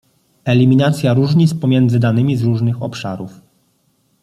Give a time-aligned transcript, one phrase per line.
[0.45, 3.31] Eliminacja różnic pomiędzy danymi z różnych obszarów